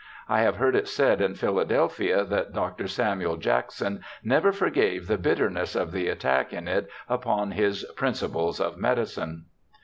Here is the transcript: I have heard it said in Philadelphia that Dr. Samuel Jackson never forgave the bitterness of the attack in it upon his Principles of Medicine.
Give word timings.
I 0.27 0.39
have 0.39 0.55
heard 0.55 0.75
it 0.75 0.87
said 0.87 1.21
in 1.21 1.35
Philadelphia 1.35 2.23
that 2.25 2.53
Dr. 2.53 2.87
Samuel 2.87 3.37
Jackson 3.37 4.01
never 4.23 4.51
forgave 4.51 5.05
the 5.05 5.19
bitterness 5.19 5.75
of 5.75 5.91
the 5.91 6.07
attack 6.07 6.51
in 6.53 6.67
it 6.67 6.89
upon 7.07 7.51
his 7.51 7.83
Principles 7.95 8.59
of 8.59 8.77
Medicine. 8.77 9.45